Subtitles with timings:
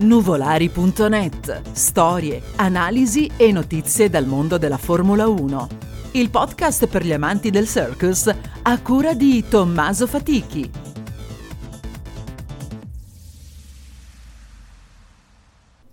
[0.00, 1.72] Nuvolari.net.
[1.72, 5.68] Storie, analisi e notizie dal mondo della Formula 1.
[6.12, 8.32] Il podcast per gli amanti del circus
[8.62, 10.70] a cura di Tommaso Fatichi.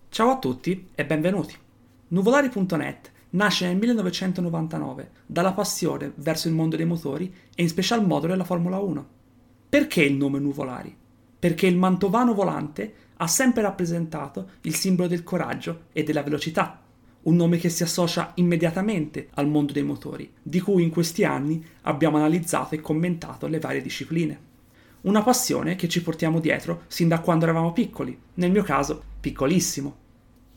[0.10, 1.56] Ciao a tutti e benvenuti.
[2.10, 8.28] Nuvolari.net nasce nel 1999 dalla passione verso il mondo dei motori e in special modo
[8.28, 9.08] della Formula 1.
[9.68, 10.96] Perché il nome Nuvolari?
[11.46, 16.82] Perché il mantovano volante ha sempre rappresentato il simbolo del coraggio e della velocità,
[17.22, 21.64] un nome che si associa immediatamente al mondo dei motori, di cui in questi anni
[21.84, 24.40] abbiamo analizzato e commentato le varie discipline.
[25.02, 29.96] Una passione che ci portiamo dietro sin da quando eravamo piccoli, nel mio caso piccolissimo.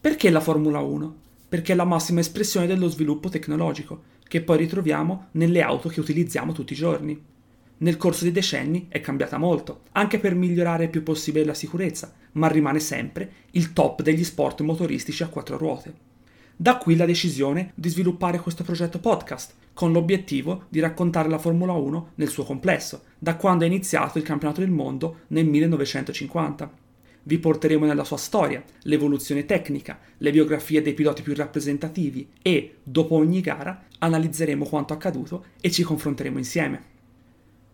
[0.01, 1.16] Perché la Formula 1?
[1.51, 6.52] Perché è la massima espressione dello sviluppo tecnologico, che poi ritroviamo nelle auto che utilizziamo
[6.52, 7.37] tutti i giorni
[7.78, 12.12] nel corso dei decenni è cambiata molto, anche per migliorare il più possibile la sicurezza,
[12.32, 16.07] ma rimane sempre il top degli sport motoristici a quattro ruote.
[16.57, 21.73] Da qui la decisione di sviluppare questo progetto podcast, con l'obiettivo di raccontare la Formula
[21.73, 26.68] 1 nel suo complesso, da quando è iniziato il campionato del mondo nel 1950.
[27.23, 33.15] Vi porteremo nella sua storia, l'evoluzione tecnica, le biografie dei piloti più rappresentativi e, dopo
[33.15, 36.96] ogni gara, analizzeremo quanto accaduto e ci confronteremo insieme.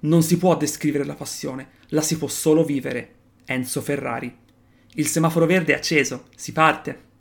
[0.05, 3.14] Non si può descrivere la passione, la si può solo vivere.
[3.47, 4.34] Enzo Ferrari.
[4.94, 7.12] Il semaforo verde è acceso, si parte.